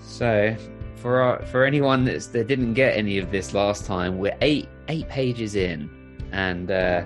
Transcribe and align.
So, 0.00 0.56
for 0.96 1.20
our, 1.20 1.42
for 1.46 1.64
anyone 1.64 2.04
that's, 2.04 2.26
that 2.28 2.46
didn't 2.46 2.74
get 2.74 2.96
any 2.96 3.18
of 3.18 3.30
this 3.30 3.54
last 3.54 3.84
time, 3.84 4.18
we're 4.18 4.36
eight 4.40 4.68
eight 4.88 5.08
pages 5.08 5.54
in, 5.54 5.90
and 6.32 6.70
uh, 6.70 7.04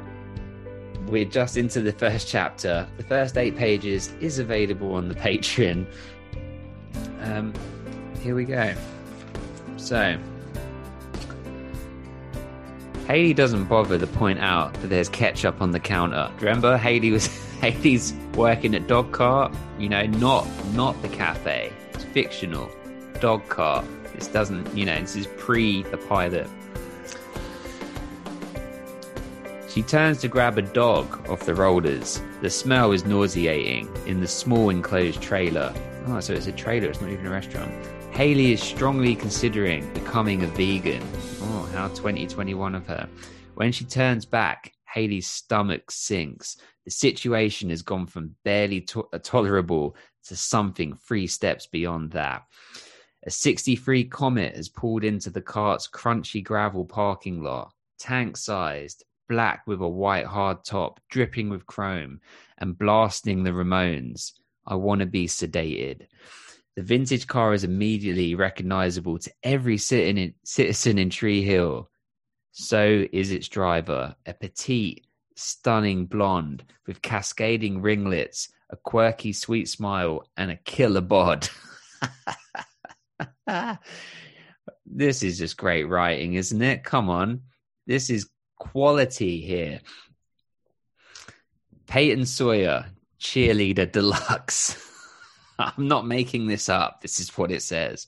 we're 1.06 1.24
just 1.24 1.56
into 1.56 1.80
the 1.80 1.92
first 1.92 2.28
chapter. 2.28 2.86
The 2.96 3.04
first 3.04 3.36
eight 3.36 3.56
pages 3.56 4.12
is 4.20 4.38
available 4.38 4.94
on 4.94 5.08
the 5.08 5.14
Patreon. 5.14 5.86
Um, 7.20 7.52
here 8.22 8.34
we 8.34 8.44
go. 8.44 8.74
So, 9.76 10.18
Haley 13.06 13.34
doesn't 13.34 13.64
bother 13.64 13.98
to 13.98 14.06
point 14.06 14.38
out 14.38 14.72
that 14.74 14.86
there's 14.88 15.08
ketchup 15.08 15.60
on 15.60 15.72
the 15.72 15.80
counter. 15.80 16.30
Remember, 16.38 16.76
Haley 16.76 17.10
was 17.10 17.26
Haley's 17.60 18.14
working 18.34 18.74
at 18.74 18.86
dog 18.86 19.12
cart. 19.12 19.52
You 19.78 19.88
know, 19.88 20.06
not 20.06 20.46
not 20.74 21.00
the 21.02 21.08
cafe. 21.08 21.72
It's 21.92 22.04
fictional 22.04 22.70
dog 23.20 23.46
cart. 23.48 23.84
This 24.14 24.26
doesn't, 24.26 24.76
you 24.76 24.84
know, 24.84 24.98
this 25.00 25.16
is 25.16 25.26
pre 25.38 25.82
the 25.84 25.96
pilot. 25.96 26.48
She 29.68 29.82
turns 29.82 30.18
to 30.22 30.28
grab 30.28 30.58
a 30.58 30.62
dog 30.62 31.28
off 31.30 31.46
the 31.46 31.54
rollers. 31.54 32.20
The 32.42 32.50
smell 32.50 32.90
is 32.90 33.04
nauseating 33.04 33.88
in 34.04 34.20
the 34.20 34.26
small 34.26 34.70
enclosed 34.70 35.22
trailer. 35.22 35.72
Oh, 36.06 36.18
so 36.18 36.32
it's 36.32 36.48
a 36.48 36.52
trailer, 36.52 36.88
it's 36.88 37.00
not 37.00 37.10
even 37.10 37.26
a 37.26 37.30
restaurant. 37.30 37.72
Haley 38.10 38.52
is 38.52 38.60
strongly 38.60 39.14
considering 39.14 39.92
becoming 39.94 40.42
a 40.42 40.48
vegan. 40.48 41.02
Oh, 41.40 41.70
how 41.72 41.86
2021 41.88 42.74
of 42.74 42.86
her. 42.88 43.08
When 43.54 43.70
she 43.70 43.84
turns 43.84 44.24
back, 44.24 44.72
Haley's 44.92 45.28
stomach 45.28 45.90
sinks. 45.90 46.56
The 46.84 46.90
situation 46.90 47.70
has 47.70 47.82
gone 47.82 48.06
from 48.06 48.34
barely 48.44 48.80
to- 48.82 49.08
tolerable 49.22 49.94
to 50.26 50.34
something 50.34 50.96
three 50.96 51.28
steps 51.28 51.66
beyond 51.66 52.10
that. 52.12 52.42
A 53.26 53.30
63 53.30 54.04
Comet 54.04 54.56
has 54.56 54.70
pulled 54.70 55.04
into 55.04 55.28
the 55.28 55.42
cart's 55.42 55.86
crunchy 55.88 56.42
gravel 56.42 56.86
parking 56.86 57.42
lot, 57.42 57.72
tank 57.98 58.36
sized, 58.36 59.04
black 59.28 59.66
with 59.66 59.80
a 59.80 59.88
white 59.88 60.24
hard 60.24 60.64
top, 60.64 61.00
dripping 61.10 61.50
with 61.50 61.66
chrome, 61.66 62.20
and 62.58 62.78
blasting 62.78 63.42
the 63.42 63.50
Ramones. 63.50 64.32
I 64.66 64.74
want 64.74 65.00
to 65.00 65.06
be 65.06 65.26
sedated. 65.26 66.06
The 66.76 66.82
vintage 66.82 67.26
car 67.26 67.52
is 67.52 67.62
immediately 67.64 68.34
recognizable 68.34 69.18
to 69.18 69.32
every 69.42 69.76
citizen 69.76 70.98
in 70.98 71.10
Tree 71.10 71.42
Hill. 71.42 71.90
So 72.52 73.06
is 73.12 73.32
its 73.32 73.48
driver, 73.48 74.14
a 74.24 74.32
petite, 74.32 75.06
stunning 75.36 76.06
blonde 76.06 76.64
with 76.86 77.02
cascading 77.02 77.82
ringlets, 77.82 78.50
a 78.70 78.76
quirky, 78.76 79.32
sweet 79.32 79.68
smile, 79.68 80.24
and 80.36 80.50
a 80.50 80.56
killer 80.56 81.00
bod. 81.00 81.48
this 84.86 85.22
is 85.22 85.38
just 85.38 85.56
great 85.56 85.84
writing, 85.84 86.34
isn't 86.34 86.62
it? 86.62 86.84
Come 86.84 87.08
on. 87.08 87.42
This 87.86 88.10
is 88.10 88.30
quality 88.58 89.40
here. 89.40 89.80
Peyton 91.86 92.26
Sawyer, 92.26 92.86
cheerleader 93.18 93.90
deluxe. 93.90 94.86
I'm 95.58 95.88
not 95.88 96.06
making 96.06 96.46
this 96.46 96.68
up. 96.68 97.00
This 97.00 97.20
is 97.20 97.36
what 97.36 97.50
it 97.50 97.62
says. 97.62 98.06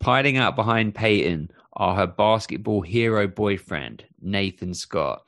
Piling 0.00 0.36
out 0.36 0.56
behind 0.56 0.94
Peyton 0.94 1.50
are 1.72 1.94
her 1.96 2.06
basketball 2.06 2.82
hero 2.82 3.26
boyfriend, 3.26 4.04
Nathan 4.20 4.74
Scott, 4.74 5.22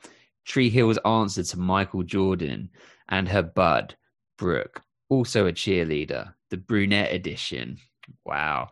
Tree 0.45 0.69
Hill's 0.69 0.99
answer 0.99 1.43
to 1.43 1.59
Michael 1.59 2.03
Jordan, 2.03 2.69
and 3.09 3.27
her 3.27 3.41
bud, 3.41 3.95
Brooke, 4.37 4.83
also 5.09 5.47
a 5.47 5.51
cheerleader, 5.51 6.33
the 6.49 6.57
brunette 6.57 7.13
edition. 7.13 7.77
Wow. 8.25 8.69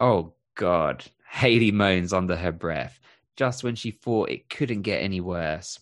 Oh, 0.00 0.34
God. 0.54 1.04
Haley 1.28 1.72
moans 1.72 2.12
under 2.12 2.36
her 2.36 2.52
breath, 2.52 2.98
just 3.36 3.64
when 3.64 3.74
she 3.74 3.90
thought 3.90 4.30
it 4.30 4.48
couldn't 4.48 4.82
get 4.82 5.02
any 5.02 5.20
worse. 5.20 5.78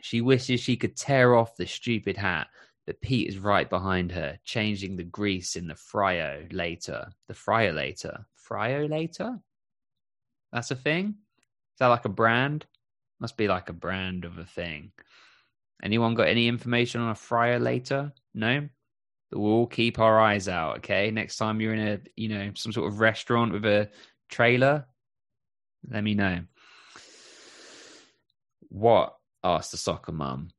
She 0.00 0.20
wishes 0.20 0.60
she 0.60 0.76
could 0.76 0.96
tear 0.96 1.34
off 1.34 1.56
the 1.56 1.66
stupid 1.66 2.16
hat, 2.16 2.48
but 2.86 3.00
Pete 3.00 3.28
is 3.28 3.38
right 3.38 3.68
behind 3.68 4.12
her, 4.12 4.38
changing 4.44 4.96
the 4.96 5.04
grease 5.04 5.56
in 5.56 5.68
the 5.68 5.74
fryo 5.74 6.50
later. 6.52 7.10
The 7.26 7.34
fryer 7.34 7.72
later? 7.72 8.26
Fryo 8.48 8.88
later? 8.88 9.38
That's 10.52 10.70
a 10.70 10.76
thing? 10.76 11.08
Is 11.08 11.78
that 11.80 11.88
like 11.88 12.04
a 12.04 12.10
brand? 12.10 12.66
Must 13.20 13.36
be 13.36 13.48
like 13.48 13.68
a 13.68 13.74
brand 13.74 14.24
of 14.24 14.38
a 14.38 14.44
thing. 14.44 14.92
Anyone 15.82 16.14
got 16.14 16.28
any 16.28 16.48
information 16.48 17.00
on 17.00 17.10
a 17.10 17.14
fryer 17.14 17.58
later? 17.58 18.12
No? 18.34 18.68
We'll 19.30 19.66
keep 19.66 19.98
our 19.98 20.18
eyes 20.20 20.48
out, 20.48 20.78
okay? 20.78 21.10
Next 21.10 21.36
time 21.36 21.60
you're 21.60 21.74
in 21.74 21.86
a, 21.86 22.00
you 22.16 22.28
know, 22.28 22.52
some 22.54 22.72
sort 22.72 22.88
of 22.88 23.00
restaurant 23.00 23.52
with 23.52 23.64
a 23.66 23.90
trailer, 24.28 24.86
let 25.88 26.02
me 26.02 26.14
know. 26.14 26.40
What? 28.68 29.14
asked 29.44 29.70
the 29.70 29.76
soccer 29.76 30.12
mum. 30.12 30.50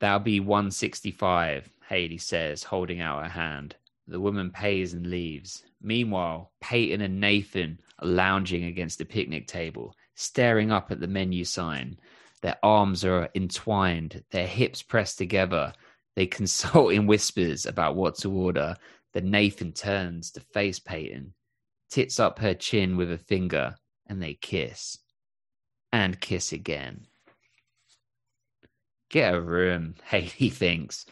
That'll 0.00 0.20
be 0.20 0.40
165, 0.40 1.68
Haley 1.88 2.18
says, 2.18 2.64
holding 2.64 3.00
out 3.00 3.22
her 3.22 3.28
hand. 3.28 3.76
The 4.08 4.20
woman 4.20 4.50
pays 4.50 4.94
and 4.94 5.06
leaves. 5.06 5.62
Meanwhile, 5.80 6.52
Peyton 6.60 7.00
and 7.00 7.20
Nathan 7.20 7.80
are 8.00 8.08
lounging 8.08 8.64
against 8.64 8.98
the 8.98 9.04
picnic 9.04 9.46
table, 9.46 9.94
staring 10.14 10.72
up 10.72 10.90
at 10.90 11.00
the 11.00 11.06
menu 11.06 11.44
sign. 11.44 11.98
Their 12.40 12.56
arms 12.62 13.04
are 13.04 13.28
entwined, 13.34 14.24
their 14.30 14.46
hips 14.46 14.82
pressed 14.82 15.18
together, 15.18 15.72
they 16.16 16.26
consult 16.26 16.92
in 16.94 17.06
whispers 17.06 17.66
about 17.66 17.96
what 17.96 18.16
to 18.18 18.30
order. 18.30 18.76
Then 19.12 19.30
Nathan 19.30 19.72
turns 19.72 20.30
to 20.32 20.40
face 20.40 20.78
Peyton, 20.78 21.34
tits 21.90 22.18
up 22.18 22.38
her 22.38 22.54
chin 22.54 22.96
with 22.96 23.12
a 23.12 23.18
finger, 23.18 23.74
and 24.06 24.22
they 24.22 24.34
kiss. 24.34 24.98
And 25.92 26.18
kiss 26.18 26.52
again. 26.52 27.06
Get 29.10 29.34
a 29.34 29.40
room, 29.40 29.96
Haley 30.04 30.48
thinks, 30.48 31.04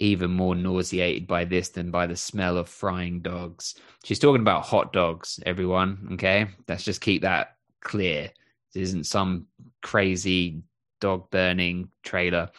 even 0.00 0.32
more 0.32 0.56
nauseated 0.56 1.28
by 1.28 1.44
this 1.44 1.68
than 1.68 1.92
by 1.92 2.08
the 2.08 2.16
smell 2.16 2.58
of 2.58 2.68
frying 2.68 3.20
dogs. 3.20 3.76
She's 4.02 4.18
talking 4.18 4.42
about 4.42 4.64
hot 4.64 4.92
dogs, 4.92 5.38
everyone, 5.46 6.08
okay? 6.14 6.48
Let's 6.66 6.82
just 6.82 7.00
keep 7.00 7.22
that 7.22 7.56
clear. 7.80 8.30
This 8.72 8.88
isn't 8.88 9.06
some 9.06 9.46
crazy 9.82 10.62
dog 11.00 11.30
burning 11.30 11.90
trailer. 12.02 12.50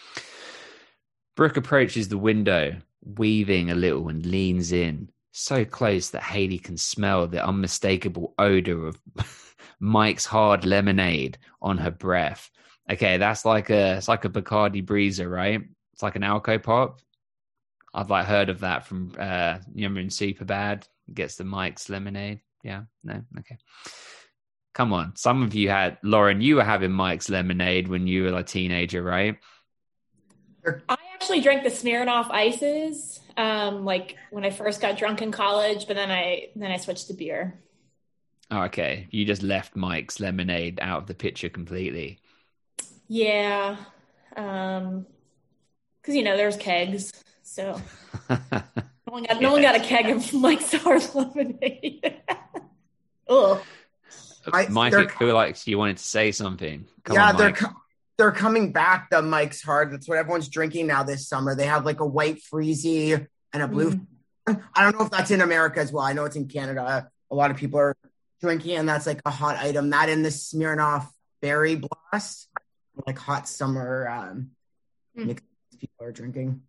Brooke 1.35 1.57
approaches 1.57 2.07
the 2.07 2.17
window, 2.17 2.77
weaving 3.03 3.69
a 3.71 3.75
little, 3.75 4.09
and 4.09 4.25
leans 4.25 4.71
in, 4.71 5.09
so 5.31 5.65
close 5.65 6.11
that 6.11 6.23
Haley 6.23 6.59
can 6.59 6.77
smell 6.77 7.27
the 7.27 7.45
unmistakable 7.45 8.33
odor 8.39 8.87
of 8.87 8.97
Mike's 9.79 10.25
hard 10.25 10.65
lemonade 10.65 11.37
on 11.61 11.77
her 11.77 11.91
breath. 11.91 12.49
Okay, 12.89 13.17
that's 13.17 13.43
like 13.43 13.69
a 13.69 13.97
it's 13.97 14.07
like 14.07 14.23
a 14.23 14.29
Bacardi 14.29 14.85
Breezer, 14.85 15.29
right? 15.29 15.61
It's 15.93 16.03
like 16.03 16.15
an 16.15 16.21
alcopop. 16.21 16.99
I've 17.93 18.09
like 18.09 18.25
heard 18.25 18.49
of 18.49 18.61
that 18.61 18.85
from 18.85 19.11
uh 19.19 19.57
remember 19.73 19.99
in 19.99 20.07
Superbad 20.07 20.87
gets 21.13 21.35
the 21.35 21.43
Mike's 21.43 21.89
lemonade. 21.89 22.39
Yeah, 22.63 22.83
no, 23.03 23.21
okay. 23.39 23.57
Come 24.73 24.93
on, 24.93 25.15
some 25.15 25.43
of 25.43 25.53
you 25.53 25.69
had 25.69 25.97
Lauren. 26.01 26.39
You 26.39 26.57
were 26.57 26.63
having 26.63 26.91
Mike's 26.91 27.29
lemonade 27.29 27.89
when 27.89 28.07
you 28.07 28.23
were 28.23 28.37
a 28.37 28.43
teenager, 28.43 29.03
right? 29.03 29.37
I 30.89 30.97
actually 31.25 31.41
drank 31.41 31.63
the 31.63 31.69
Smirnoff 31.69 32.29
ices, 32.29 33.19
um, 33.35 33.83
like 33.83 34.15
when 34.29 34.45
I 34.45 34.51
first 34.51 34.79
got 34.79 34.95
drunk 34.95 35.23
in 35.23 35.31
college, 35.31 35.87
but 35.87 35.95
then 35.95 36.11
I 36.11 36.49
then 36.55 36.69
I 36.69 36.77
switched 36.77 37.07
to 37.07 37.15
beer. 37.15 37.59
Oh, 38.51 38.61
okay. 38.65 39.07
You 39.09 39.25
just 39.25 39.41
left 39.41 39.75
Mike's 39.75 40.19
lemonade 40.19 40.77
out 40.79 40.99
of 40.99 41.07
the 41.07 41.15
picture 41.15 41.49
completely. 41.49 42.19
Yeah. 43.07 43.77
Um 44.35 45.07
because 45.99 46.15
you 46.15 46.23
know 46.23 46.37
there's 46.37 46.57
kegs, 46.57 47.11
so 47.41 47.81
no 48.29 48.37
one 49.05 49.23
got 49.23 49.41
no 49.41 49.51
one 49.51 49.63
got 49.63 49.75
a 49.75 49.79
keg 49.79 50.05
of 50.15 50.31
Mike's 50.31 50.73
hard 50.73 51.01
lemonade. 51.15 52.21
oh. 53.27 53.63
Mike, 54.69 54.93
I 54.93 55.07
feel 55.07 55.33
like 55.33 55.65
you 55.65 55.79
wanted 55.79 55.97
to 55.97 56.03
say 56.03 56.31
something. 56.31 56.85
Come 57.03 57.15
yeah, 57.15 57.29
on, 57.29 57.37
they're 57.37 57.57
they're 58.17 58.31
coming 58.31 58.71
back. 58.71 59.09
The 59.09 59.21
Mike's 59.21 59.61
Hard. 59.61 59.91
That's 59.91 60.07
what 60.07 60.17
everyone's 60.17 60.49
drinking 60.49 60.87
now 60.87 61.03
this 61.03 61.27
summer. 61.27 61.55
They 61.55 61.65
have 61.65 61.85
like 61.85 61.99
a 61.99 62.05
white 62.05 62.41
freezy 62.41 63.27
and 63.53 63.63
a 63.63 63.67
blue. 63.67 63.91
Mm. 63.91 64.61
I 64.73 64.83
don't 64.83 64.97
know 64.97 65.05
if 65.05 65.11
that's 65.11 65.31
in 65.31 65.41
America 65.41 65.79
as 65.79 65.91
well. 65.91 66.03
I 66.03 66.13
know 66.13 66.25
it's 66.25 66.35
in 66.35 66.47
Canada. 66.47 67.09
A 67.31 67.35
lot 67.35 67.51
of 67.51 67.57
people 67.57 67.79
are 67.79 67.95
drinking, 68.41 68.77
and 68.77 68.87
that's 68.87 69.07
like 69.07 69.21
a 69.25 69.31
hot 69.31 69.57
item. 69.57 69.89
That 69.89 70.09
in 70.09 70.21
the 70.21 70.29
Smirnoff 70.29 71.07
Berry 71.41 71.75
Blast, 71.75 72.47
like 73.05 73.17
hot 73.17 73.47
summer 73.47 74.07
um, 74.07 74.51
mm. 75.17 75.37
people 75.79 76.05
are 76.05 76.11
drinking. 76.11 76.61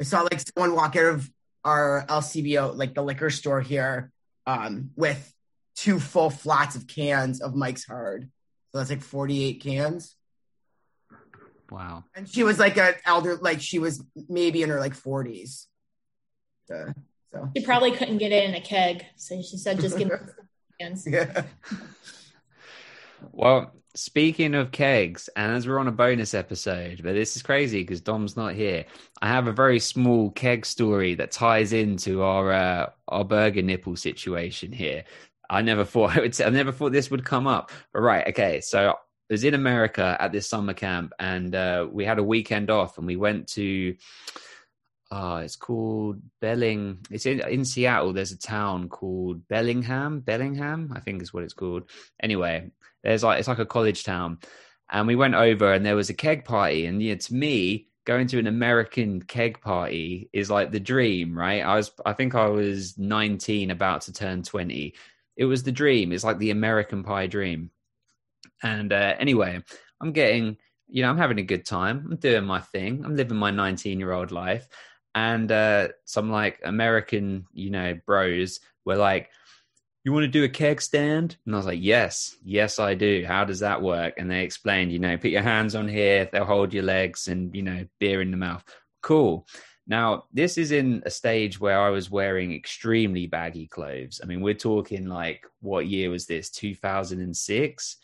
I 0.00 0.04
saw 0.04 0.22
like 0.22 0.40
someone 0.40 0.74
walk 0.74 0.96
out 0.96 1.14
of 1.14 1.30
our 1.64 2.04
LCBO, 2.08 2.76
like 2.76 2.94
the 2.94 3.02
liquor 3.02 3.30
store 3.30 3.60
here, 3.60 4.10
um, 4.46 4.90
with 4.96 5.32
two 5.74 6.00
full 6.00 6.30
flats 6.30 6.76
of 6.76 6.86
cans 6.86 7.40
of 7.40 7.54
Mike's 7.54 7.84
Hard. 7.84 8.28
So 8.72 8.78
that's 8.78 8.90
like 8.90 9.02
48 9.02 9.62
cans. 9.62 10.16
Wow. 11.70 12.04
And 12.14 12.28
she 12.28 12.42
was 12.44 12.58
like 12.58 12.76
an 12.76 12.94
elder, 13.04 13.36
like 13.36 13.60
she 13.60 13.78
was 13.78 14.02
maybe 14.28 14.62
in 14.62 14.70
her 14.70 14.80
like 14.80 14.94
40s. 14.94 15.66
Uh, 16.72 16.92
So 17.32 17.50
She 17.56 17.64
probably 17.64 17.92
couldn't 17.92 18.18
get 18.18 18.32
it 18.32 18.48
in 18.48 18.54
a 18.54 18.60
keg, 18.60 19.04
so 19.16 19.40
she 19.42 19.56
said, 19.58 19.80
"Just 19.80 19.98
give 19.98 20.08
me 20.08 20.16
some 20.16 20.48
hands." 20.80 21.06
yeah. 21.06 21.42
Well, 23.32 23.72
speaking 23.94 24.54
of 24.54 24.70
kegs, 24.70 25.28
and 25.36 25.54
as 25.56 25.66
we're 25.66 25.78
on 25.78 25.88
a 25.88 25.92
bonus 25.92 26.34
episode, 26.34 27.00
but 27.02 27.14
this 27.14 27.36
is 27.36 27.42
crazy 27.42 27.80
because 27.82 28.00
Dom's 28.00 28.36
not 28.36 28.54
here. 28.54 28.84
I 29.20 29.28
have 29.28 29.46
a 29.46 29.52
very 29.52 29.80
small 29.80 30.30
keg 30.30 30.66
story 30.66 31.14
that 31.16 31.30
ties 31.32 31.72
into 31.72 32.22
our 32.22 32.52
uh, 32.52 32.90
our 33.08 33.24
burger 33.24 33.62
nipple 33.62 33.96
situation 33.96 34.72
here. 34.72 35.04
I 35.48 35.62
never 35.62 35.84
thought 35.84 36.16
I 36.16 36.20
would. 36.20 36.34
Say, 36.34 36.44
I 36.44 36.50
never 36.50 36.72
thought 36.72 36.92
this 36.92 37.10
would 37.10 37.24
come 37.24 37.46
up. 37.46 37.70
But 37.92 38.00
right, 38.00 38.26
okay. 38.28 38.60
So 38.60 38.90
I 38.90 38.94
was 39.28 39.44
in 39.44 39.54
America 39.54 40.16
at 40.18 40.32
this 40.32 40.48
summer 40.48 40.74
camp, 40.74 41.12
and 41.18 41.54
uh, 41.54 41.86
we 41.90 42.04
had 42.04 42.18
a 42.18 42.24
weekend 42.24 42.70
off, 42.70 42.98
and 42.98 43.06
we 43.06 43.16
went 43.16 43.48
to. 43.48 43.96
Uh, 45.10 45.42
it's 45.44 45.54
called 45.56 46.20
Belling. 46.40 46.98
It's 47.10 47.26
in 47.26 47.40
in 47.48 47.64
Seattle. 47.64 48.12
There's 48.12 48.32
a 48.32 48.38
town 48.38 48.88
called 48.88 49.46
Bellingham. 49.48 50.20
Bellingham, 50.20 50.92
I 50.94 51.00
think 51.00 51.22
is 51.22 51.32
what 51.32 51.44
it's 51.44 51.54
called. 51.54 51.90
Anyway, 52.20 52.70
there's 53.02 53.22
like 53.22 53.38
it's 53.38 53.48
like 53.48 53.58
a 53.58 53.66
college 53.66 54.04
town, 54.04 54.38
and 54.90 55.06
we 55.06 55.16
went 55.16 55.34
over, 55.34 55.72
and 55.72 55.86
there 55.86 55.96
was 55.96 56.10
a 56.10 56.14
keg 56.14 56.44
party, 56.44 56.86
and 56.86 57.02
yeah, 57.02 57.14
to 57.14 57.34
me, 57.34 57.88
going 58.06 58.28
to 58.28 58.38
an 58.38 58.46
American 58.46 59.20
keg 59.20 59.60
party 59.60 60.30
is 60.32 60.48
like 60.48 60.70
the 60.70 60.80
dream, 60.80 61.36
right? 61.36 61.62
I 61.62 61.74
was, 61.74 61.90
I 62.06 62.14
think 62.14 62.34
I 62.34 62.46
was 62.46 62.96
19, 62.96 63.70
about 63.70 64.02
to 64.02 64.12
turn 64.12 64.42
20. 64.42 64.94
It 65.36 65.44
was 65.44 65.64
the 65.64 65.72
dream. 65.72 66.12
It's 66.12 66.24
like 66.24 66.38
the 66.38 66.52
American 66.52 67.02
pie 67.02 67.26
dream. 67.26 67.70
And 68.62 68.92
uh, 68.92 69.14
anyway, 69.18 69.62
I'm 70.00 70.12
getting, 70.12 70.56
you 70.88 71.02
know, 71.02 71.10
I'm 71.10 71.18
having 71.18 71.38
a 71.38 71.42
good 71.42 71.64
time. 71.64 72.06
I'm 72.10 72.16
doing 72.16 72.44
my 72.44 72.60
thing. 72.60 73.04
I'm 73.04 73.16
living 73.16 73.36
my 73.36 73.50
19 73.50 73.98
year 73.98 74.12
old 74.12 74.32
life. 74.32 74.68
And 75.14 75.50
uh, 75.50 75.88
some 76.04 76.30
like 76.30 76.60
American, 76.64 77.46
you 77.52 77.70
know, 77.70 77.98
bros 78.06 78.60
were 78.84 78.96
like, 78.96 79.30
you 80.04 80.12
want 80.12 80.22
to 80.22 80.28
do 80.28 80.44
a 80.44 80.48
keg 80.48 80.80
stand? 80.80 81.36
And 81.44 81.54
I 81.54 81.58
was 81.58 81.66
like, 81.66 81.80
yes, 81.82 82.36
yes, 82.44 82.78
I 82.78 82.94
do. 82.94 83.24
How 83.26 83.44
does 83.44 83.58
that 83.60 83.82
work? 83.82 84.14
And 84.18 84.30
they 84.30 84.44
explained, 84.44 84.92
you 84.92 85.00
know, 85.00 85.16
put 85.16 85.30
your 85.30 85.42
hands 85.42 85.74
on 85.74 85.88
here, 85.88 86.28
they'll 86.30 86.44
hold 86.44 86.72
your 86.72 86.84
legs 86.84 87.26
and, 87.26 87.52
you 87.56 87.62
know, 87.62 87.84
beer 87.98 88.20
in 88.20 88.30
the 88.30 88.36
mouth. 88.36 88.62
Cool. 89.02 89.48
Now, 89.88 90.24
this 90.32 90.58
is 90.58 90.70
in 90.70 91.02
a 91.06 91.10
stage 91.10 91.58
where 91.58 91.80
I 91.80 91.90
was 91.90 92.10
wearing 92.10 92.52
extremely 92.52 93.26
baggy 93.26 93.66
clothes. 93.66 94.20
I 94.22 94.26
mean, 94.26 94.42
we're 94.42 94.54
talking 94.54 95.06
like, 95.06 95.44
what 95.60 95.86
year 95.86 96.10
was 96.10 96.26
this? 96.26 96.50
2006? 96.50 97.96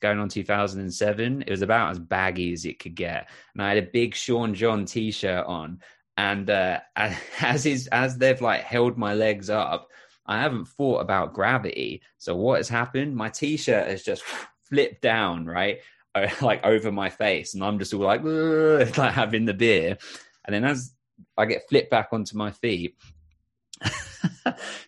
Going 0.00 0.18
on 0.18 0.28
2007. 0.28 1.42
It 1.42 1.50
was 1.50 1.62
about 1.62 1.90
as 1.90 1.98
baggy 1.98 2.52
as 2.52 2.64
it 2.64 2.78
could 2.78 2.94
get. 2.94 3.28
And 3.54 3.62
I 3.62 3.68
had 3.70 3.78
a 3.78 3.90
big 3.92 4.14
Sean 4.14 4.54
John 4.54 4.84
t 4.84 5.10
shirt 5.10 5.46
on. 5.46 5.80
And 6.16 6.50
uh, 6.50 6.80
as 7.40 7.66
is, 7.66 7.88
as 7.88 8.16
they've 8.16 8.40
like 8.40 8.62
held 8.62 8.98
my 8.98 9.14
legs 9.14 9.50
up, 9.50 9.88
I 10.26 10.40
haven't 10.40 10.66
thought 10.66 11.00
about 11.00 11.34
gravity. 11.34 12.02
So 12.18 12.36
what 12.36 12.58
has 12.58 12.68
happened? 12.68 13.16
My 13.16 13.28
t-shirt 13.28 13.88
has 13.88 14.02
just 14.02 14.22
flipped 14.64 15.02
down, 15.02 15.46
right? 15.46 15.80
like 16.40 16.64
over 16.64 16.92
my 16.92 17.10
face. 17.10 17.54
And 17.54 17.64
I'm 17.64 17.78
just 17.78 17.94
all 17.94 18.00
like, 18.00 18.22
like 18.22 19.12
having 19.12 19.44
the 19.44 19.54
beer. 19.54 19.98
And 20.44 20.54
then 20.54 20.64
as 20.64 20.94
I 21.36 21.46
get 21.46 21.68
flipped 21.68 21.90
back 21.90 22.08
onto 22.12 22.36
my 22.36 22.50
feet, 22.50 22.96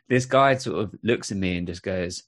this 0.08 0.26
guy 0.26 0.56
sort 0.56 0.84
of 0.84 0.94
looks 1.02 1.30
at 1.30 1.36
me 1.36 1.56
and 1.56 1.66
just 1.66 1.82
goes, 1.82 2.24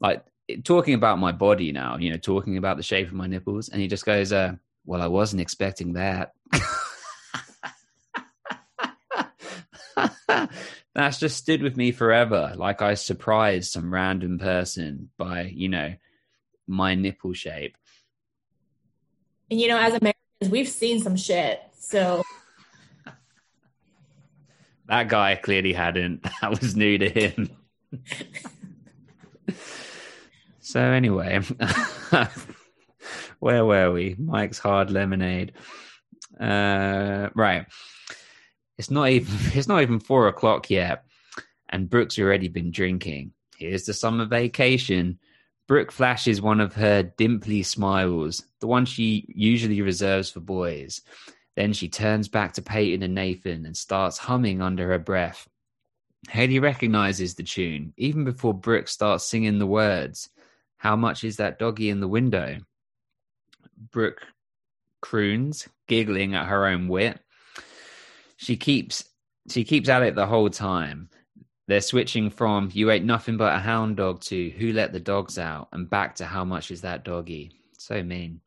like, 0.00 0.24
talking 0.64 0.94
about 0.94 1.18
my 1.18 1.32
body 1.32 1.72
now, 1.72 1.96
you 1.96 2.10
know, 2.10 2.16
talking 2.16 2.56
about 2.56 2.76
the 2.76 2.82
shape 2.82 3.08
of 3.08 3.14
my 3.14 3.26
nipples. 3.26 3.68
And 3.68 3.80
he 3.80 3.88
just 3.88 4.04
goes, 4.04 4.32
uh, 4.32 4.54
well, 4.84 5.02
I 5.02 5.08
wasn't 5.08 5.42
expecting 5.42 5.94
that. 5.94 6.32
that's 10.94 11.18
just 11.18 11.36
stood 11.36 11.62
with 11.62 11.76
me 11.76 11.92
forever. 11.92 12.52
Like 12.56 12.82
I 12.82 12.94
surprised 12.94 13.72
some 13.72 13.92
random 13.92 14.38
person 14.38 15.10
by, 15.18 15.42
you 15.42 15.68
know, 15.68 15.94
my 16.66 16.94
nipple 16.94 17.32
shape. 17.32 17.76
And 19.50 19.60
you 19.60 19.68
know, 19.68 19.78
as 19.78 19.94
Americans, 19.94 20.50
we've 20.50 20.68
seen 20.68 21.00
some 21.00 21.16
shit. 21.16 21.60
So 21.78 22.22
that 24.86 25.08
guy 25.08 25.36
clearly 25.36 25.72
hadn't. 25.72 26.24
That 26.40 26.50
was 26.50 26.76
new 26.76 26.98
to 26.98 27.08
him. 27.08 27.50
so 30.76 30.82
anyway, 30.82 31.40
where 33.38 33.64
were 33.64 33.92
we? 33.92 34.14
Mike's 34.18 34.58
hard 34.58 34.90
lemonade. 34.90 35.52
Uh, 36.38 37.30
right 37.34 37.66
it's 38.78 38.90
not 38.90 39.08
even 39.08 39.34
it's 39.58 39.68
not 39.68 39.82
even 39.82 40.00
four 40.00 40.28
o'clock 40.28 40.70
yet, 40.70 41.04
and 41.68 41.90
Brooke's 41.90 42.18
already 42.18 42.48
been 42.48 42.70
drinking. 42.70 43.32
Here's 43.56 43.84
the 43.84 43.94
summer 43.94 44.26
vacation. 44.26 45.18
Brooke 45.66 45.90
flashes 45.90 46.40
one 46.40 46.60
of 46.60 46.74
her 46.74 47.02
dimply 47.02 47.64
smiles, 47.64 48.44
the 48.60 48.68
one 48.68 48.84
she 48.84 49.26
usually 49.28 49.82
reserves 49.82 50.30
for 50.30 50.40
boys. 50.40 51.00
Then 51.56 51.72
she 51.72 51.88
turns 51.88 52.28
back 52.28 52.52
to 52.52 52.62
Peyton 52.62 53.02
and 53.02 53.14
Nathan 53.14 53.66
and 53.66 53.76
starts 53.76 54.18
humming 54.18 54.62
under 54.62 54.86
her 54.88 54.98
breath. 54.98 55.48
Haley 56.28 56.60
recognizes 56.60 57.34
the 57.34 57.42
tune 57.42 57.94
even 57.96 58.24
before 58.24 58.54
Brooke 58.54 58.88
starts 58.88 59.26
singing 59.26 59.58
the 59.58 59.66
words. 59.66 60.28
How 60.78 60.96
much 60.96 61.24
is 61.24 61.36
that 61.36 61.58
doggy 61.58 61.90
in 61.90 62.00
the 62.00 62.08
window? 62.08 62.58
Brooke 63.92 64.22
croons, 65.00 65.68
giggling 65.86 66.34
at 66.34 66.46
her 66.46 66.66
own 66.66 66.88
wit 66.88 67.20
she 68.36 68.56
keeps 68.56 69.04
she 69.50 69.64
keeps 69.64 69.88
at 69.88 70.02
it 70.02 70.14
the 70.14 70.26
whole 70.26 70.50
time. 70.50 71.08
They're 71.68 71.80
switching 71.80 72.30
from 72.30 72.70
"you 72.72 72.90
ate 72.90 73.04
nothing 73.04 73.36
but 73.36 73.54
a 73.54 73.58
hound 73.58 73.96
dog" 73.96 74.20
to 74.22 74.50
"who 74.50 74.72
let 74.72 74.92
the 74.92 75.00
dogs 75.00 75.38
out" 75.38 75.68
and 75.72 75.88
back 75.90 76.14
to 76.16 76.26
"how 76.26 76.44
much 76.44 76.70
is 76.70 76.82
that 76.82 77.04
doggy?" 77.04 77.52
So 77.78 78.02
mean. 78.02 78.40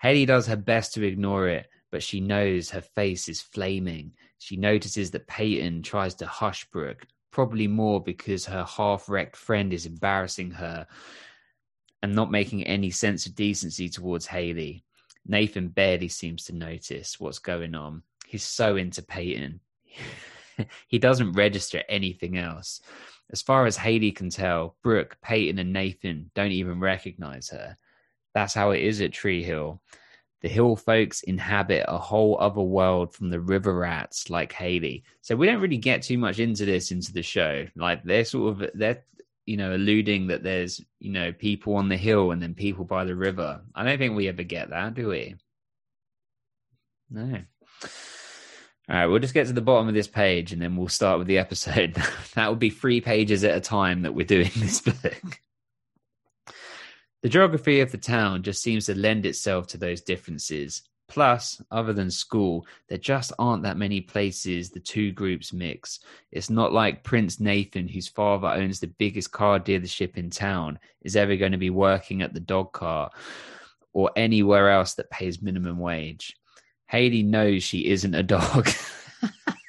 Haley 0.00 0.26
does 0.26 0.46
her 0.46 0.56
best 0.56 0.94
to 0.94 1.02
ignore 1.02 1.48
it, 1.48 1.68
but 1.90 2.02
she 2.02 2.20
knows 2.20 2.70
her 2.70 2.82
face 2.82 3.28
is 3.28 3.40
flaming. 3.40 4.12
She 4.38 4.56
notices 4.56 5.10
that 5.12 5.26
Peyton 5.26 5.82
tries 5.82 6.14
to 6.16 6.26
hush 6.26 6.66
Brooke, 6.70 7.06
probably 7.34 7.66
more 7.66 8.02
because 8.02 8.46
her 8.46 8.64
half 8.64 9.08
wrecked 9.08 9.36
friend 9.36 9.72
is 9.72 9.84
embarrassing 9.84 10.52
her 10.52 10.86
and 12.02 12.14
not 12.14 12.30
making 12.30 12.64
any 12.64 12.90
sense 12.90 13.26
of 13.26 13.34
decency 13.34 13.88
towards 13.88 14.26
Haley. 14.26 14.84
Nathan 15.26 15.68
barely 15.68 16.08
seems 16.08 16.44
to 16.44 16.54
notice 16.54 17.20
what's 17.20 17.38
going 17.38 17.74
on 17.74 18.02
he's 18.34 18.42
so 18.44 18.76
into 18.76 19.00
Peyton. 19.00 19.60
he 20.88 20.98
doesn't 20.98 21.32
register 21.32 21.82
anything 21.88 22.36
else. 22.36 22.80
As 23.32 23.42
far 23.42 23.64
as 23.66 23.76
Haley 23.76 24.10
can 24.10 24.28
tell, 24.28 24.76
Brooke, 24.82 25.16
Peyton, 25.22 25.58
and 25.58 25.72
Nathan 25.72 26.30
don't 26.34 26.52
even 26.52 26.80
recognize 26.80 27.48
her. 27.50 27.76
That's 28.34 28.54
how 28.54 28.72
it 28.72 28.82
is 28.82 29.00
at 29.00 29.12
Tree 29.12 29.42
Hill. 29.42 29.80
The 30.44 30.50
hill 30.50 30.76
folks 30.76 31.22
inhabit 31.22 31.86
a 31.88 31.96
whole 31.96 32.36
other 32.38 32.60
world 32.60 33.14
from 33.14 33.30
the 33.30 33.40
river 33.40 33.72
rats 33.72 34.28
like 34.28 34.52
Haley. 34.52 35.02
So 35.22 35.36
we 35.36 35.46
don't 35.46 35.62
really 35.62 35.78
get 35.78 36.02
too 36.02 36.18
much 36.18 36.38
into 36.38 36.66
this 36.66 36.90
into 36.90 37.14
the 37.14 37.22
show. 37.22 37.66
Like 37.74 38.04
they're 38.04 38.26
sort 38.26 38.62
of 38.62 38.70
they're 38.74 39.02
you 39.46 39.56
know 39.56 39.74
alluding 39.74 40.26
that 40.26 40.42
there's 40.42 40.82
you 41.00 41.12
know 41.12 41.32
people 41.32 41.76
on 41.76 41.88
the 41.88 41.96
hill 41.96 42.30
and 42.30 42.42
then 42.42 42.52
people 42.52 42.84
by 42.84 43.06
the 43.06 43.16
river. 43.16 43.62
I 43.74 43.84
don't 43.84 43.96
think 43.96 44.16
we 44.16 44.28
ever 44.28 44.42
get 44.42 44.68
that, 44.68 44.92
do 44.92 45.08
we? 45.08 45.34
No. 47.08 47.40
All 48.90 48.96
right, 48.96 49.06
we'll 49.06 49.20
just 49.20 49.32
get 49.32 49.46
to 49.46 49.54
the 49.54 49.62
bottom 49.62 49.88
of 49.88 49.94
this 49.94 50.08
page 50.08 50.52
and 50.52 50.60
then 50.60 50.76
we'll 50.76 50.88
start 50.88 51.18
with 51.20 51.26
the 51.26 51.38
episode. 51.38 51.94
that 52.34 52.48
will 52.48 52.56
be 52.56 52.68
three 52.68 53.00
pages 53.00 53.44
at 53.44 53.56
a 53.56 53.62
time 53.62 54.02
that 54.02 54.14
we're 54.14 54.26
doing 54.26 54.50
this 54.56 54.82
book. 54.82 55.40
The 57.24 57.30
geography 57.30 57.80
of 57.80 57.90
the 57.90 57.96
town 57.96 58.42
just 58.42 58.62
seems 58.62 58.84
to 58.84 58.94
lend 58.94 59.24
itself 59.24 59.66
to 59.68 59.78
those 59.78 60.02
differences. 60.02 60.82
Plus, 61.08 61.58
other 61.70 61.94
than 61.94 62.10
school, 62.10 62.66
there 62.90 62.98
just 62.98 63.32
aren't 63.38 63.62
that 63.62 63.78
many 63.78 64.02
places 64.02 64.68
the 64.68 64.78
two 64.78 65.10
groups 65.10 65.50
mix. 65.50 66.00
It's 66.32 66.50
not 66.50 66.74
like 66.74 67.02
Prince 67.02 67.40
Nathan, 67.40 67.88
whose 67.88 68.08
father 68.08 68.48
owns 68.48 68.78
the 68.78 68.88
biggest 68.88 69.32
car 69.32 69.58
dealership 69.58 70.18
in 70.18 70.28
town, 70.28 70.78
is 71.00 71.16
ever 71.16 71.34
going 71.36 71.52
to 71.52 71.56
be 71.56 71.70
working 71.70 72.20
at 72.20 72.34
the 72.34 72.40
dog 72.40 72.74
car 72.74 73.10
or 73.94 74.10
anywhere 74.16 74.68
else 74.68 74.92
that 74.96 75.08
pays 75.08 75.40
minimum 75.40 75.78
wage. 75.78 76.36
Haley 76.88 77.22
knows 77.22 77.62
she 77.62 77.86
isn't 77.86 78.14
a 78.14 78.22
dog. 78.22 78.68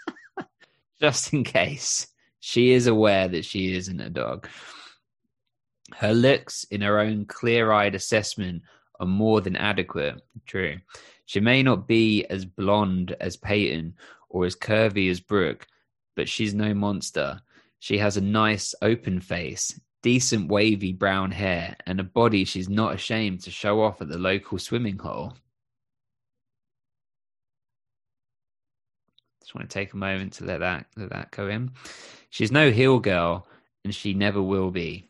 Just 1.00 1.32
in 1.32 1.46
case. 1.46 2.06
She 2.42 2.74
is 2.74 2.88
aware 2.88 3.30
that 3.30 3.46
she 3.46 3.74
isn't 3.76 4.02
a 4.02 4.10
dog. 4.10 4.50
Her 5.98 6.14
looks, 6.14 6.66
in 6.66 6.82
her 6.82 7.00
own 7.00 7.26
clear 7.26 7.72
eyed 7.72 7.96
assessment, 7.96 8.64
are 9.00 9.06
more 9.06 9.40
than 9.40 9.56
adequate. 9.56 10.22
True. 10.46 10.78
She 11.26 11.40
may 11.40 11.64
not 11.64 11.88
be 11.88 12.26
as 12.26 12.44
blonde 12.44 13.16
as 13.22 13.38
Peyton 13.38 13.96
or 14.30 14.46
as 14.46 14.58
curvy 14.58 15.10
as 15.10 15.22
Brooke, 15.22 15.66
but 16.16 16.28
she's 16.28 16.54
no 16.54 16.74
monster. 16.74 17.42
She 17.80 17.98
has 17.98 18.18
a 18.18 18.22
nice 18.22 18.76
open 18.82 19.22
face, 19.22 19.80
decent 20.04 20.50
wavy 20.50 20.92
brown 20.92 21.32
hair, 21.32 21.78
and 21.86 22.00
a 22.02 22.04
body 22.04 22.44
she's 22.44 22.68
not 22.68 22.94
ashamed 22.94 23.42
to 23.44 23.52
show 23.52 23.82
off 23.82 24.02
at 24.02 24.10
the 24.10 24.18
local 24.18 24.60
swimming 24.60 24.98
hole. 24.98 25.34
Just 29.40 29.56
want 29.56 29.70
to 29.70 29.74
take 29.74 29.94
a 29.94 29.98
moment 29.98 30.34
to 30.34 30.46
let 30.46 30.60
that 30.60 30.88
let 30.98 31.12
that 31.12 31.32
go 31.32 31.48
in. 31.48 31.72
She's 32.32 32.52
no 32.52 32.72
heel 32.72 33.00
girl, 33.00 33.48
and 33.86 33.96
she 33.96 34.14
never 34.14 34.42
will 34.42 34.72
be. 34.72 35.10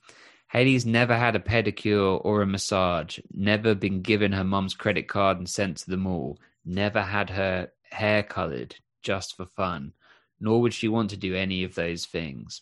Haley's 0.55 0.85
never 0.85 1.17
had 1.17 1.35
a 1.35 1.39
pedicure 1.39 2.21
or 2.23 2.41
a 2.41 2.47
massage, 2.47 3.19
never 3.33 3.75
been 3.75 4.01
given 4.01 4.31
her 4.31 4.45
mum's 4.45 4.73
credit 4.73 5.09
card 5.09 5.37
and 5.37 5.49
sent 5.49 5.75
to 5.79 5.89
the 5.89 5.97
mall, 5.97 6.39
never 6.63 7.01
had 7.01 7.29
her 7.31 7.73
hair 7.91 8.23
colored 8.23 8.73
just 9.01 9.35
for 9.35 9.45
fun, 9.45 9.91
nor 10.39 10.61
would 10.61 10.73
she 10.73 10.87
want 10.87 11.09
to 11.09 11.17
do 11.17 11.35
any 11.35 11.65
of 11.65 11.75
those 11.75 12.05
things. 12.05 12.61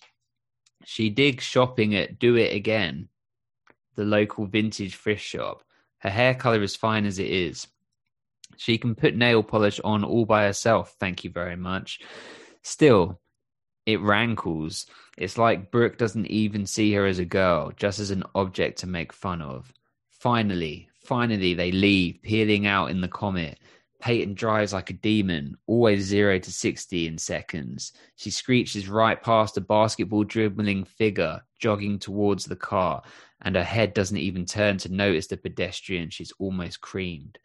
She 0.83 1.11
digs 1.11 1.43
shopping 1.43 1.93
at 1.93 2.17
Do 2.17 2.35
It 2.35 2.55
Again, 2.55 3.09
the 3.93 4.05
local 4.05 4.47
vintage 4.47 4.95
thrift 4.95 5.21
shop. 5.21 5.61
Her 5.99 6.09
hair 6.09 6.33
color 6.33 6.63
is 6.63 6.75
fine 6.75 7.05
as 7.05 7.19
it 7.19 7.29
is. 7.29 7.67
She 8.57 8.79
can 8.79 8.95
put 8.95 9.15
nail 9.15 9.43
polish 9.43 9.79
on 9.83 10.03
all 10.03 10.25
by 10.25 10.45
herself, 10.45 10.95
thank 10.99 11.23
you 11.23 11.29
very 11.29 11.57
much. 11.57 11.99
Still, 12.63 13.21
it 13.85 14.01
rankles. 14.01 14.85
It's 15.17 15.37
like 15.37 15.71
Brooke 15.71 15.97
doesn't 15.97 16.27
even 16.27 16.65
see 16.65 16.93
her 16.93 17.05
as 17.05 17.19
a 17.19 17.25
girl, 17.25 17.71
just 17.75 17.99
as 17.99 18.11
an 18.11 18.23
object 18.35 18.79
to 18.79 18.87
make 18.87 19.13
fun 19.13 19.41
of. 19.41 19.73
Finally, 20.09 20.89
finally, 21.03 21.53
they 21.53 21.71
leave, 21.71 22.19
peeling 22.21 22.65
out 22.65 22.91
in 22.91 23.01
the 23.01 23.07
comet. 23.07 23.59
Peyton 23.99 24.33
drives 24.33 24.73
like 24.73 24.89
a 24.89 24.93
demon, 24.93 25.55
always 25.65 26.05
0 26.05 26.39
to 26.39 26.51
60 26.51 27.07
in 27.07 27.17
seconds. 27.17 27.93
She 28.17 28.31
screeches 28.31 28.89
right 28.89 29.21
past 29.21 29.57
a 29.57 29.61
basketball 29.61 30.25
dribbling 30.25 30.83
figure 30.83 31.41
jogging 31.57 31.99
towards 31.99 32.43
the 32.43 32.57
car, 32.57 33.01
and 33.41 33.55
her 33.55 33.63
head 33.63 33.93
doesn't 33.93 34.17
even 34.17 34.45
turn 34.45 34.77
to 34.79 34.93
notice 34.93 35.27
the 35.27 35.37
pedestrian 35.37 36.09
she's 36.09 36.33
almost 36.37 36.81
creamed. 36.81 37.37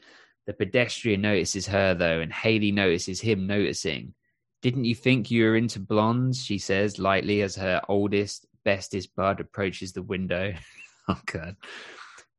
The 0.46 0.52
pedestrian 0.52 1.20
notices 1.20 1.66
her, 1.68 1.94
though, 1.94 2.20
and 2.20 2.32
Haley 2.32 2.72
notices 2.72 3.20
him 3.20 3.46
noticing. 3.46 4.14
Didn't 4.60 4.84
you 4.84 4.94
think 4.94 5.30
you 5.30 5.44
were 5.44 5.56
into 5.56 5.78
blondes? 5.78 6.44
She 6.44 6.58
says 6.58 6.98
lightly 6.98 7.42
as 7.42 7.56
her 7.56 7.80
oldest, 7.88 8.46
bestest 8.64 9.14
bud 9.14 9.40
approaches 9.40 9.92
the 9.92 10.02
window. 10.02 10.54
oh, 11.08 11.20
God. 11.26 11.56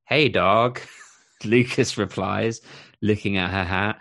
Hey, 0.06 0.28
dog, 0.28 0.82
Lucas 1.46 1.98
replies, 1.98 2.62
looking 3.02 3.38
at 3.38 3.52
her 3.52 3.64
hat. 3.64 4.00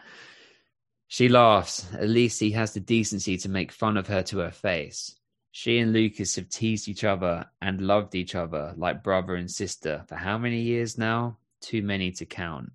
She 1.06 1.28
laughs. 1.28 1.86
At 1.94 2.08
least 2.08 2.40
he 2.40 2.50
has 2.52 2.74
the 2.74 2.80
decency 2.80 3.36
to 3.38 3.48
make 3.48 3.72
fun 3.72 3.96
of 3.96 4.08
her 4.08 4.22
to 4.24 4.38
her 4.38 4.50
face. 4.50 5.14
She 5.52 5.78
and 5.78 5.92
Lucas 5.92 6.36
have 6.36 6.48
teased 6.48 6.88
each 6.88 7.04
other 7.04 7.46
and 7.62 7.80
loved 7.80 8.14
each 8.14 8.34
other 8.34 8.74
like 8.76 9.02
brother 9.02 9.34
and 9.34 9.50
sister 9.50 10.04
for 10.06 10.16
how 10.16 10.38
many 10.38 10.60
years 10.60 10.98
now? 10.98 11.38
Too 11.60 11.82
many 11.82 12.12
to 12.12 12.26
count. 12.26 12.70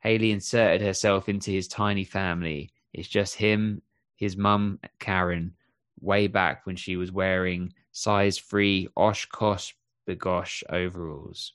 Haley 0.00 0.30
inserted 0.30 0.80
herself 0.80 1.28
into 1.28 1.50
his 1.50 1.68
tiny 1.68 2.04
family. 2.04 2.70
It's 2.92 3.08
just 3.08 3.34
him, 3.34 3.82
his 4.16 4.36
mum, 4.36 4.78
Karen, 4.98 5.54
way 6.00 6.26
back 6.26 6.66
when 6.66 6.76
she 6.76 6.96
was 6.96 7.10
wearing 7.10 7.72
size 7.92 8.38
three 8.38 8.88
OshKosh 8.96 9.72
B'gosh 10.08 10.62
overalls. 10.68 11.52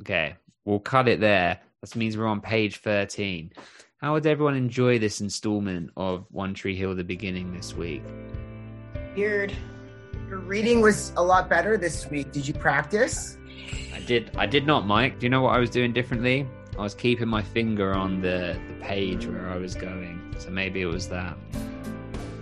Okay, 0.00 0.36
we'll 0.64 0.80
cut 0.80 1.08
it 1.08 1.20
there. 1.20 1.60
That 1.80 1.96
means 1.96 2.16
we're 2.16 2.26
on 2.26 2.40
page 2.40 2.78
13. 2.78 3.52
How 3.98 4.14
would 4.14 4.26
everyone 4.26 4.56
enjoy 4.56 4.98
this 4.98 5.20
installment 5.20 5.90
of 5.96 6.26
One 6.30 6.54
Tree 6.54 6.76
Hill 6.76 6.94
the 6.94 7.04
beginning 7.04 7.52
this 7.52 7.74
week? 7.74 8.02
Weird. 9.14 9.52
Your 10.28 10.38
reading 10.38 10.80
was 10.80 11.12
a 11.16 11.22
lot 11.22 11.48
better 11.48 11.76
this 11.76 12.08
week. 12.08 12.32
Did 12.32 12.46
you 12.46 12.54
practice? 12.54 13.36
I 13.94 14.00
did 14.00 14.30
I 14.36 14.46
did 14.46 14.66
not, 14.66 14.86
Mike. 14.86 15.18
Do 15.18 15.26
you 15.26 15.30
know 15.30 15.42
what 15.42 15.54
I 15.54 15.58
was 15.58 15.70
doing 15.70 15.92
differently? 15.92 16.46
I 16.78 16.82
was 16.82 16.94
keeping 16.94 17.28
my 17.28 17.42
finger 17.42 17.92
on 17.92 18.22
the, 18.22 18.58
the 18.68 18.84
page 18.84 19.26
where 19.26 19.48
I 19.50 19.56
was 19.56 19.74
going. 19.74 20.34
So 20.38 20.50
maybe 20.50 20.80
it 20.80 20.86
was 20.86 21.08
that. 21.08 21.36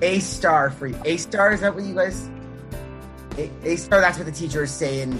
A 0.02 0.20
star 0.20 0.70
for 0.70 0.86
you. 0.86 1.00
A 1.04 1.16
star, 1.16 1.52
is 1.52 1.60
that 1.60 1.74
what 1.74 1.84
you 1.84 1.94
guys 1.94 2.28
A, 3.36 3.50
a 3.64 3.76
star, 3.76 4.00
that's 4.00 4.18
what 4.18 4.26
the 4.26 4.32
teachers 4.32 4.70
say 4.70 5.00
in 5.02 5.18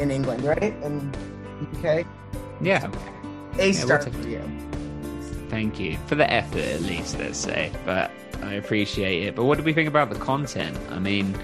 in 0.00 0.10
England, 0.10 0.44
right? 0.44 0.74
In 0.82 1.12
UK? 1.74 2.06
Yeah. 2.60 2.90
A 3.58 3.72
star 3.72 4.02
we'll 4.04 4.22
for 4.22 4.28
you. 4.28 4.42
Thank 5.48 5.80
you. 5.80 5.98
For 6.06 6.14
the 6.14 6.30
effort 6.32 6.62
at 6.62 6.80
least, 6.82 7.18
let's 7.18 7.38
say. 7.38 7.72
But 7.84 8.10
I 8.42 8.54
appreciate 8.54 9.24
it. 9.24 9.34
But 9.34 9.44
what 9.44 9.58
do 9.58 9.64
we 9.64 9.72
think 9.72 9.88
about 9.88 10.10
the 10.10 10.18
content? 10.18 10.78
I 10.90 10.98
mean, 10.98 11.36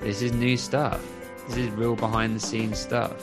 this 0.00 0.22
is 0.22 0.32
new 0.32 0.56
stuff. 0.56 1.04
This 1.48 1.58
is 1.58 1.70
real 1.70 1.94
behind 1.94 2.34
the 2.34 2.40
scenes 2.40 2.78
stuff. 2.78 3.14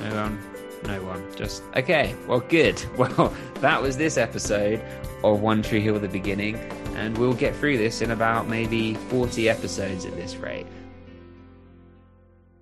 No 0.00 0.14
one, 0.14 0.42
no 0.84 1.02
one. 1.04 1.36
Just 1.36 1.62
okay. 1.76 2.14
Well, 2.26 2.40
good. 2.40 2.82
Well, 2.96 3.34
that 3.60 3.82
was 3.82 3.96
this 3.96 4.16
episode 4.16 4.82
of 5.24 5.40
One 5.40 5.62
Tree 5.62 5.80
Hill: 5.80 5.98
The 5.98 6.08
Beginning, 6.08 6.56
and 6.96 7.16
we'll 7.18 7.34
get 7.34 7.54
through 7.56 7.78
this 7.78 8.02
in 8.02 8.10
about 8.10 8.48
maybe 8.48 8.94
forty 8.94 9.48
episodes 9.48 10.04
at 10.04 10.16
this 10.16 10.36
rate. 10.36 10.66